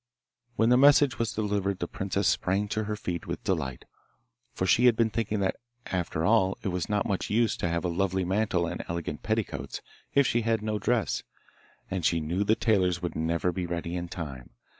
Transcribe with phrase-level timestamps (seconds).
[0.55, 3.85] When the message was delivered the princess sprang to her feet with delight,
[4.51, 7.85] for she had been thinking that after all it was not much use to have
[7.85, 9.79] a lovely mantle and elegant petticoats
[10.15, 11.21] if she had no dress,
[11.91, 14.49] and she knew the tailors would never be ready in time.